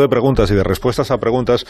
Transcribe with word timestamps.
de 0.00 0.08
preguntas 0.08 0.50
y 0.50 0.54
de 0.54 0.64
respuestas 0.64 1.10
a 1.10 1.18
preguntas, 1.18 1.66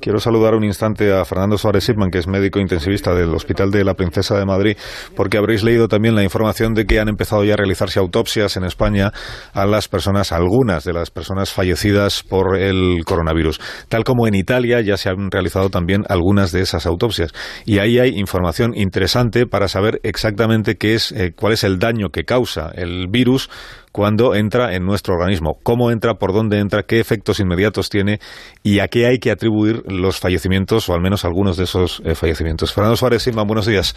quiero 0.00 0.20
saludar 0.20 0.54
un 0.54 0.64
instante 0.64 1.12
a 1.12 1.24
Fernando 1.24 1.58
Suárez 1.58 1.84
Sipman, 1.84 2.10
que 2.10 2.18
es 2.18 2.26
médico 2.26 2.60
intensivista 2.60 3.14
del 3.14 3.34
Hospital 3.34 3.70
de 3.70 3.84
la 3.84 3.94
Princesa 3.94 4.38
de 4.38 4.46
Madrid, 4.46 4.76
porque 5.16 5.38
habréis 5.38 5.62
leído 5.62 5.88
también 5.88 6.14
la 6.14 6.22
información 6.22 6.74
de 6.74 6.86
que 6.86 7.00
han 7.00 7.08
empezado 7.08 7.44
ya 7.44 7.54
a 7.54 7.56
realizarse 7.56 7.98
autopsias 7.98 8.56
en 8.56 8.64
España 8.64 9.12
a 9.52 9.66
las 9.66 9.88
personas, 9.88 10.32
algunas 10.32 10.84
de 10.84 10.92
las 10.92 11.10
personas 11.10 11.52
fallecidas 11.52 12.22
por 12.22 12.56
el 12.56 13.04
coronavirus, 13.04 13.60
tal 13.88 14.04
como 14.04 14.26
en 14.26 14.34
Italia 14.34 14.80
ya 14.80 14.96
se 14.96 15.08
han 15.08 15.30
realizado 15.30 15.70
también 15.70 16.04
algunas 16.08 16.52
de 16.52 16.60
esas 16.62 16.86
autopsias. 16.86 17.32
Y 17.64 17.78
ahí 17.78 17.98
hay 17.98 18.18
información 18.18 18.72
interesante 18.74 19.46
para 19.46 19.68
saber 19.68 20.00
exactamente 20.02 20.76
qué 20.76 20.94
es, 20.94 21.12
eh, 21.12 21.32
cuál 21.34 21.52
es 21.52 21.64
el 21.64 21.78
daño 21.78 22.10
que 22.10 22.24
causa 22.24 22.70
el 22.74 23.08
virus 23.08 23.50
cuando 23.92 24.34
entra 24.34 24.74
en 24.74 24.84
nuestro 24.84 25.14
organismo, 25.14 25.58
cómo 25.62 25.90
entra, 25.90 26.14
por 26.14 26.32
dónde 26.32 26.58
entra, 26.58 26.84
qué 26.84 27.00
efectos 27.00 27.40
inmediatos 27.40 27.69
tiene 27.88 28.18
y 28.62 28.80
a 28.80 28.88
qué 28.88 29.06
hay 29.06 29.18
que 29.18 29.30
atribuir 29.30 29.82
los 29.86 30.18
fallecimientos 30.18 30.88
o 30.88 30.94
al 30.94 31.00
menos 31.00 31.24
algunos 31.24 31.56
de 31.56 31.64
esos 31.64 32.02
eh, 32.04 32.14
fallecimientos. 32.14 32.72
Fernando 32.72 32.96
Suárez 32.96 33.22
Silva, 33.22 33.44
buenos 33.44 33.66
días. 33.66 33.94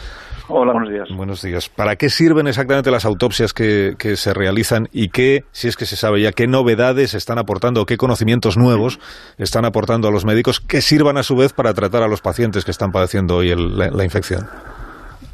Hola, 0.47 0.73
buenos 0.73 0.89
días. 0.89 1.07
Buenos 1.15 1.41
días. 1.41 1.69
¿Para 1.69 1.95
qué 1.95 2.09
sirven 2.09 2.47
exactamente 2.47 2.91
las 2.91 3.05
autopsias 3.05 3.53
que, 3.53 3.93
que 3.97 4.15
se 4.15 4.33
realizan 4.33 4.87
y 4.91 5.09
qué, 5.09 5.45
si 5.51 5.67
es 5.67 5.75
que 5.75 5.85
se 5.85 5.95
sabe 5.95 6.21
ya, 6.21 6.31
qué 6.31 6.47
novedades 6.47 7.13
están 7.13 7.39
aportando, 7.39 7.85
qué 7.85 7.97
conocimientos 7.97 8.57
nuevos 8.57 8.99
están 9.37 9.65
aportando 9.65 10.07
a 10.07 10.11
los 10.11 10.25
médicos 10.25 10.59
que 10.59 10.81
sirvan 10.81 11.17
a 11.17 11.23
su 11.23 11.35
vez 11.35 11.53
para 11.53 11.73
tratar 11.73 12.03
a 12.03 12.07
los 12.07 12.21
pacientes 12.21 12.65
que 12.65 12.71
están 12.71 12.91
padeciendo 12.91 13.37
hoy 13.37 13.53
la 13.55 14.03
infección? 14.03 14.47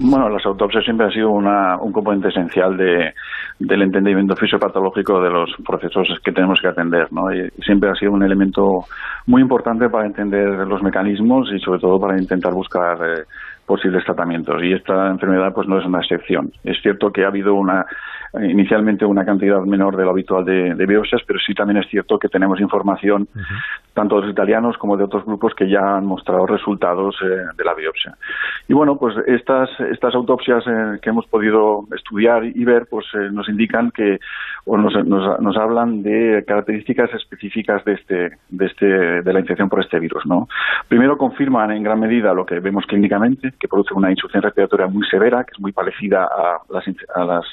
Bueno, 0.02 0.30
las 0.30 0.46
autopsias 0.46 0.86
siempre 0.86 1.08
han 1.08 1.12
sido 1.12 1.30
una, 1.30 1.78
un 1.78 1.92
componente 1.92 2.30
esencial 2.30 2.78
de, 2.78 3.14
del 3.60 3.82
entendimiento 3.82 4.34
fisiopatológico 4.34 5.22
de 5.22 5.30
los 5.30 5.50
procesos 5.68 6.08
que 6.24 6.32
tenemos 6.32 6.58
que 6.62 6.70
atender, 6.70 7.12
¿no? 7.12 7.34
Y 7.34 7.50
siempre 7.66 7.90
ha 7.90 7.96
sido 7.96 8.14
un 8.14 8.24
elemento 8.24 8.86
muy 9.28 9.42
importante 9.42 9.90
para 9.90 10.06
entender 10.06 10.66
los 10.66 10.82
mecanismos 10.82 11.50
y 11.54 11.60
sobre 11.60 11.82
todo 11.82 12.00
para 12.00 12.18
intentar 12.18 12.54
buscar 12.54 12.98
eh, 13.04 13.24
posibles 13.66 14.06
tratamientos. 14.06 14.64
Y 14.64 14.72
esta 14.72 15.10
enfermedad 15.10 15.54
pues 15.54 15.68
no 15.68 15.78
es 15.78 15.86
una 15.86 16.00
excepción. 16.00 16.50
Es 16.64 16.82
cierto 16.82 17.12
que 17.12 17.26
ha 17.26 17.28
habido 17.28 17.54
una 17.54 17.86
inicialmente 18.34 19.06
una 19.06 19.26
cantidad 19.26 19.60
menor 19.62 19.98
de 19.98 20.04
lo 20.04 20.12
habitual 20.12 20.46
de, 20.46 20.86
biopsias, 20.86 21.22
pero 21.26 21.40
sí 21.40 21.54
también 21.54 21.78
es 21.78 21.90
cierto 21.90 22.20
que 22.20 22.28
tenemos 22.30 22.60
información 22.60 23.28
tanto 24.00 24.16
de 24.16 24.22
los 24.22 24.32
italianos 24.32 24.78
como 24.78 24.96
de 24.96 25.04
otros 25.04 25.26
grupos 25.26 25.54
que 25.54 25.70
ya 25.70 25.98
han 25.98 26.06
mostrado 26.06 26.46
resultados 26.46 27.18
eh, 27.22 27.26
de 27.58 27.64
la 27.66 27.74
biopsia. 27.74 28.16
Y 28.70 28.74
bueno, 28.74 28.96
pues 28.98 29.14
estas, 29.28 29.70
estas 29.92 30.16
autopsias 30.16 30.64
eh, 30.68 31.00
que 31.02 31.10
hemos 31.10 31.28
podido 31.28 31.84
estudiar 31.94 32.46
y 32.46 32.64
ver, 32.64 32.88
pues 32.90 33.06
eh, 33.14 33.30
nos 33.30 33.50
indican 33.50 33.92
que, 33.92 34.20
o 34.64 34.78
nos, 34.78 34.94
nos, 35.06 35.42
nos, 35.42 35.58
hablan 35.58 36.02
de 36.02 36.46
características 36.48 37.14
específicas 37.14 37.84
de, 37.84 37.94
este, 37.96 38.38
de, 38.48 38.66
este, 38.68 38.86
de 38.86 39.34
la 39.34 39.42
infección 39.42 39.68
por 39.68 39.82
este 39.82 40.00
virus, 40.00 40.26
¿no? 40.26 40.48
Primero 40.88 41.18
confirman 41.18 41.72
en 41.72 41.84
gran 41.84 42.00
medida 42.00 42.34
lo 42.34 42.46
que 42.46 42.62
vemos 42.62 42.86
clínicamente, 42.86 43.52
que 43.60 43.68
produce 43.68 43.94
una 43.94 44.12
insuficiencia 44.12 44.48
respiratoria 44.48 44.88
muy 44.88 45.06
severa, 45.08 45.44
que 45.44 45.52
es 45.52 45.60
muy 45.60 45.74
parecida 45.74 46.24
a 46.24 46.62
las, 46.70 46.86
a 47.16 47.26
las 47.26 47.46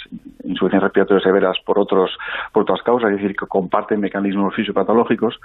insuficiencias 0.45 0.85
respiratorias 0.85 1.25
severas 1.25 1.57
por, 1.67 1.77
otros, 1.81 2.17
por 2.53 2.63
otras 2.63 2.83
causas, 2.83 3.11
es 3.11 3.17
decir, 3.17 3.35
que 3.37 3.47
comparten 3.47 3.99
mecanismos 3.99 4.55
fisiopatológicos. 4.55 5.41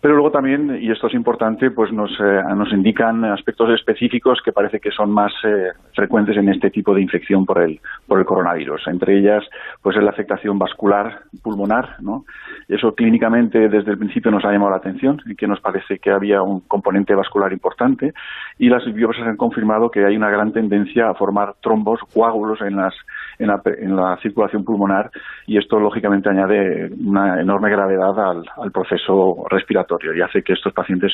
Pero 0.00 0.14
luego 0.14 0.30
también, 0.30 0.78
y 0.82 0.90
esto 0.90 1.06
es 1.06 1.14
importante, 1.14 1.70
pues 1.70 1.90
nos, 1.90 2.10
eh, 2.20 2.42
nos 2.54 2.70
indican 2.72 3.24
aspectos 3.24 3.70
específicos 3.70 4.40
que 4.44 4.52
parece 4.52 4.78
que 4.78 4.90
son 4.90 5.10
más 5.10 5.32
eh, 5.44 5.68
frecuentes 5.94 6.36
en 6.36 6.50
este 6.50 6.70
tipo 6.70 6.94
de 6.94 7.00
infección 7.00 7.46
por 7.46 7.62
el, 7.62 7.80
por 8.06 8.18
el 8.18 8.26
coronavirus. 8.26 8.86
Entre 8.88 9.18
ellas, 9.18 9.42
pues 9.80 9.96
es 9.96 10.02
la 10.02 10.10
afectación 10.10 10.58
vascular 10.58 11.22
pulmonar, 11.42 11.96
¿no? 12.02 12.24
Eso 12.68 12.94
clínicamente 12.94 13.68
desde 13.68 13.92
el 13.92 13.98
principio 13.98 14.30
nos 14.30 14.44
ha 14.44 14.52
llamado 14.52 14.72
la 14.72 14.76
atención 14.76 15.20
y 15.26 15.34
que 15.36 15.46
nos 15.46 15.60
parece 15.60 15.98
que 15.98 16.10
había 16.10 16.42
un 16.42 16.60
componente 16.60 17.14
vascular 17.14 17.52
importante 17.52 18.12
y 18.58 18.68
las 18.68 18.84
biopsias 18.92 19.26
han 19.26 19.36
confirmado 19.36 19.90
que 19.90 20.04
hay 20.04 20.16
una 20.16 20.30
gran 20.30 20.52
tendencia 20.52 21.08
a 21.08 21.14
formar 21.14 21.54
trombos, 21.62 22.00
coágulos 22.12 22.60
en, 22.60 22.76
las, 22.76 22.94
en, 23.38 23.48
la, 23.48 23.62
en 23.78 23.96
la 23.96 24.16
circulación 24.22 24.64
pulmonar 24.64 25.10
y 25.46 25.58
esto 25.58 25.78
lógicamente 25.78 26.28
añade 26.28 26.90
una 27.04 27.40
enorme 27.40 27.70
gravedad 27.70 28.18
al, 28.18 28.44
al 28.56 28.72
proceso 28.72 29.44
respiratorio 29.50 30.14
y 30.14 30.20
hace 30.20 30.42
que 30.42 30.52
estos 30.52 30.72
pacientes 30.72 31.12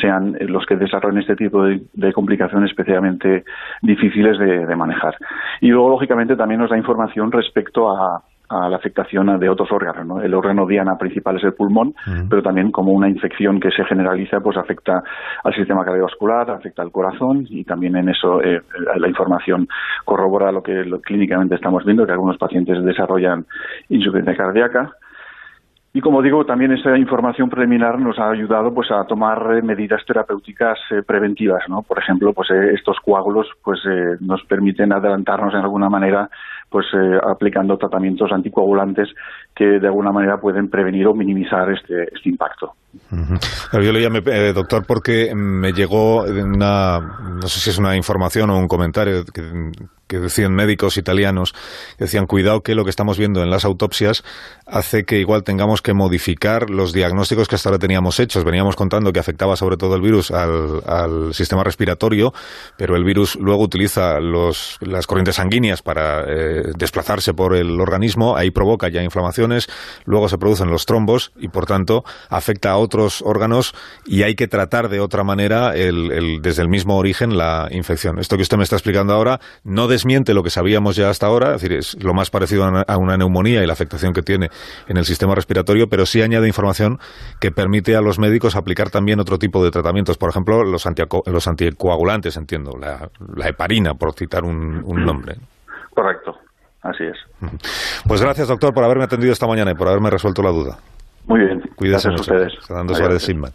sean 0.00 0.36
los 0.40 0.64
que 0.66 0.76
desarrollen 0.76 1.20
este 1.20 1.36
tipo 1.36 1.64
de, 1.64 2.12
complicaciones 2.12 2.70
especialmente 2.70 3.44
difíciles 3.82 4.38
de, 4.38 4.76
manejar. 4.76 5.16
Y 5.60 5.68
luego, 5.68 5.90
lógicamente, 5.90 6.36
también 6.36 6.60
nos 6.60 6.70
da 6.70 6.76
información 6.76 7.32
respecto 7.32 7.90
a, 7.90 8.22
la 8.50 8.76
afectación 8.76 9.38
de 9.38 9.48
otros 9.48 9.70
órganos. 9.72 10.22
El 10.22 10.34
órgano 10.34 10.66
diana 10.66 10.96
principal 10.96 11.36
es 11.36 11.44
el 11.44 11.54
pulmón, 11.54 11.94
pero 12.28 12.42
también 12.42 12.70
como 12.70 12.92
una 12.92 13.08
infección 13.08 13.60
que 13.60 13.70
se 13.70 13.84
generaliza, 13.84 14.40
pues 14.40 14.56
afecta 14.56 15.02
al 15.42 15.54
sistema 15.54 15.84
cardiovascular, 15.84 16.50
afecta 16.50 16.82
al 16.82 16.92
corazón 16.92 17.46
y 17.48 17.64
también 17.64 17.96
en 17.96 18.08
eso 18.08 18.42
eh, 18.42 18.60
la 18.96 19.08
información 19.08 19.68
corrobora 20.04 20.52
lo 20.52 20.62
que 20.62 20.84
clínicamente 21.02 21.54
estamos 21.54 21.84
viendo, 21.84 22.06
que 22.06 22.12
algunos 22.12 22.38
pacientes 22.38 22.82
desarrollan 22.84 23.46
insuficiencia 23.88 24.36
cardíaca 24.36 24.92
y 25.96 26.02
como 26.02 26.20
digo, 26.20 26.44
también 26.44 26.72
esa 26.72 26.94
información 26.98 27.48
preliminar 27.48 27.98
nos 27.98 28.18
ha 28.18 28.28
ayudado 28.28 28.74
pues 28.74 28.90
a 28.90 29.04
tomar 29.04 29.62
medidas 29.62 30.04
terapéuticas 30.04 30.78
eh, 30.90 31.00
preventivas, 31.02 31.62
¿no? 31.70 31.80
Por 31.80 31.98
ejemplo, 31.98 32.34
pues 32.34 32.50
eh, 32.50 32.74
estos 32.74 32.98
coágulos 33.00 33.46
pues 33.64 33.80
eh, 33.88 34.18
nos 34.20 34.44
permiten 34.44 34.92
adelantarnos 34.92 35.54
en 35.54 35.60
alguna 35.60 35.88
manera 35.88 36.28
pues 36.68 36.86
aplicando 37.22 37.78
tratamientos 37.78 38.32
anticoagulantes 38.32 39.08
que 39.54 39.64
de 39.64 39.86
alguna 39.86 40.12
manera 40.12 40.40
pueden 40.40 40.68
prevenir 40.68 41.06
o 41.06 41.14
minimizar 41.14 41.70
este, 41.72 42.04
este 42.14 42.28
impacto. 42.28 42.72
Yo 43.72 43.92
le 43.92 44.00
llamé 44.00 44.20
doctor 44.52 44.84
porque 44.86 45.34
me 45.34 45.72
llegó 45.72 46.22
una, 46.22 47.00
no 47.00 47.48
sé 47.48 47.60
si 47.60 47.70
es 47.70 47.78
una 47.78 47.96
información 47.96 48.50
o 48.50 48.58
un 48.58 48.68
comentario 48.68 49.24
que, 49.24 49.72
que 50.06 50.20
decían 50.20 50.54
médicos 50.54 50.96
italianos, 50.96 51.54
decían 51.98 52.26
cuidado 52.26 52.62
que 52.62 52.74
lo 52.74 52.84
que 52.84 52.90
estamos 52.90 53.18
viendo 53.18 53.42
en 53.42 53.50
las 53.50 53.64
autopsias 53.64 54.22
hace 54.66 55.04
que 55.04 55.18
igual 55.18 55.42
tengamos 55.42 55.82
que 55.82 55.94
modificar 55.94 56.70
los 56.70 56.92
diagnósticos 56.92 57.48
que 57.48 57.56
hasta 57.56 57.68
ahora 57.68 57.78
teníamos 57.78 58.20
hechos. 58.20 58.44
Veníamos 58.44 58.76
contando 58.76 59.12
que 59.12 59.20
afectaba 59.20 59.56
sobre 59.56 59.76
todo 59.76 59.96
el 59.96 60.02
virus 60.02 60.30
al, 60.30 61.34
sistema 61.34 61.64
respiratorio, 61.64 62.32
pero 62.76 62.96
el 62.96 63.04
virus 63.04 63.36
luego 63.36 63.62
utiliza 63.62 64.20
los, 64.20 64.78
las 64.80 65.06
corrientes 65.06 65.36
sanguíneas 65.36 65.82
para 65.82 66.24
eh, 66.26 66.72
desplazarse 66.76 67.34
por 67.34 67.54
el 67.54 67.80
organismo, 67.80 68.36
ahí 68.36 68.50
provoca 68.50 68.88
ya 68.88 69.02
inflamaciones, 69.02 69.68
luego 70.04 70.28
se 70.28 70.38
producen 70.38 70.70
los 70.70 70.86
trombos 70.86 71.32
y 71.36 71.48
por 71.48 71.66
tanto 71.66 72.04
afecta 72.28 72.70
a 72.70 72.76
otros 72.76 72.85
órganos 73.22 73.74
y 74.04 74.22
hay 74.22 74.34
que 74.34 74.48
tratar 74.48 74.88
de 74.88 75.00
otra 75.00 75.24
manera 75.24 75.74
el, 75.74 76.40
desde 76.42 76.62
el 76.62 76.68
mismo 76.68 76.96
origen 76.96 77.36
la 77.36 77.68
infección. 77.70 78.18
Esto 78.18 78.36
que 78.36 78.42
usted 78.42 78.56
me 78.56 78.64
está 78.64 78.76
explicando 78.76 79.12
ahora 79.12 79.40
no 79.64 79.88
desmiente 79.88 80.34
lo 80.34 80.42
que 80.42 80.50
sabíamos 80.50 80.96
ya 80.96 81.10
hasta 81.10 81.26
ahora, 81.26 81.54
es 81.54 81.62
decir, 81.62 81.76
es 81.76 82.02
lo 82.02 82.14
más 82.14 82.30
parecido 82.30 82.64
a 82.64 82.96
una, 82.96 83.16
neumonía 83.16 83.62
y 83.62 83.66
la 83.66 83.72
afectación 83.72 84.12
que 84.12 84.22
tiene 84.22 84.48
en 84.88 84.96
el 84.96 85.04
sistema 85.04 85.34
respiratorio, 85.34 85.88
pero 85.88 86.06
sí 86.06 86.22
añade 86.22 86.46
información 86.46 86.98
que 87.40 87.50
permite 87.50 87.96
a 87.96 88.00
los 88.00 88.18
médicos 88.18 88.56
aplicar 88.56 88.90
también 88.90 89.20
otro 89.20 89.38
tipo 89.38 89.64
de 89.64 89.70
tratamientos, 89.70 90.18
por 90.18 90.30
ejemplo, 90.30 90.64
los, 90.64 90.84
los 91.26 91.48
anticoagulantes, 91.48 92.36
entiendo, 92.36 92.72
la, 92.78 93.10
heparina, 93.48 93.94
por 93.94 94.12
citar 94.14 94.44
un, 94.44 94.82
nombre. 95.04 95.36
Correcto, 95.94 96.36
así 96.82 97.04
es. 97.04 97.16
Pues 98.06 98.20
gracias, 98.20 98.48
doctor, 98.48 98.74
por 98.74 98.84
haberme 98.84 99.04
atendido 99.04 99.32
esta 99.32 99.46
mañana 99.46 99.70
y 99.72 99.74
por 99.74 99.88
haberme 99.88 100.10
resuelto 100.10 100.42
la 100.42 100.50
duda. 100.50 100.78
Muy 101.26 101.40
bien. 101.40 101.62
A 101.92 102.14
ustedes. 102.14 102.52
Fernando 102.66 102.94
Suárez 102.94 103.22
Simman. 103.22 103.52